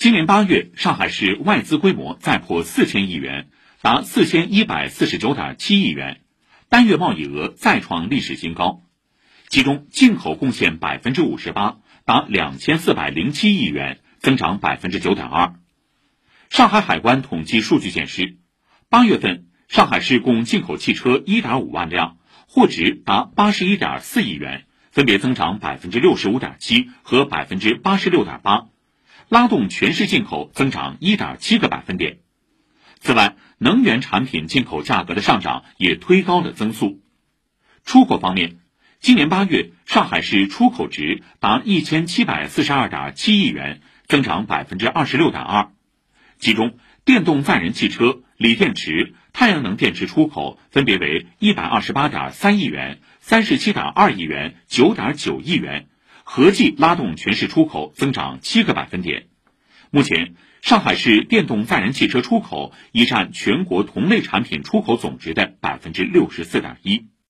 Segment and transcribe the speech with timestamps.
[0.00, 3.50] 今年八月，上海市外资规模再破四千亿元，
[3.82, 6.22] 达四千一百四十九点七亿元，
[6.70, 8.80] 单月贸易额再创历史新高。
[9.50, 15.52] 其中，进口贡献百分之五十八，达两千四百零七亿元，增长百分之九点二。
[16.48, 18.38] 上海海关统计数据显示，
[18.88, 22.16] 八月份上海市共进口汽车一点五万辆，
[22.48, 28.68] 货值达八十一点四亿元，分别增长百分之六十五点七和百分之八十六点八，
[29.30, 32.18] 拉动全市进口增长一点七个百分点。
[32.98, 37.00] 此外，能源产品进口价格的上涨也推高了增速。
[37.84, 38.58] 出口方面。
[38.98, 45.70] 今年八月，上海市出口值达一千七百四十二点七亿元，增长百分之二十六点二。
[46.38, 46.76] 其中，
[47.06, 55.88] 电动载人汽车、锂电池、太阳能电池出口分别为一百二十八点三亿元、三十七点二亿元、九点九亿元，
[56.32, 59.26] 合计拉动全市出口增长七个百分点。
[59.90, 67.06] 目前，上海市电动载人汽车出口已占全国同类产品出口总值的百分之六十四点一。